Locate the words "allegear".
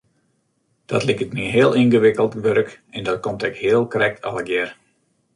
4.29-4.69